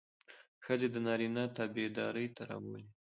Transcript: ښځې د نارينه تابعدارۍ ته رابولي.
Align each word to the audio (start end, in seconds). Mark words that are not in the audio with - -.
ښځې 0.65 0.87
د 0.91 0.95
نارينه 1.05 1.43
تابعدارۍ 1.57 2.27
ته 2.35 2.41
رابولي. 2.49 2.87